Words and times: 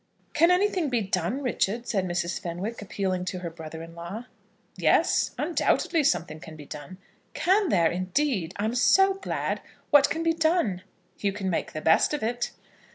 "Can 0.33 0.49
anything 0.49 0.89
be 0.89 1.01
done, 1.03 1.43
Richard?" 1.43 1.87
said 1.87 2.07
Mrs. 2.07 2.39
Fenwick, 2.39 2.81
appealing 2.81 3.23
to 3.25 3.37
her 3.41 3.51
brother 3.51 3.83
in 3.83 3.93
law. 3.93 4.25
"Yes; 4.75 5.29
undoubtedly 5.37 6.03
something 6.03 6.39
can 6.39 6.55
be 6.55 6.65
done." 6.65 6.97
"Can 7.35 7.69
there, 7.69 7.91
indeed? 7.91 8.55
I 8.57 8.65
am 8.65 8.73
so 8.73 9.13
glad. 9.13 9.61
What 9.91 10.09
can 10.09 10.23
be 10.23 10.33
done?" 10.33 10.81
"You 11.19 11.31
can 11.31 11.51
make 11.51 11.73
the 11.73 11.81
best 11.81 12.15
of 12.15 12.23
it." 12.23 12.49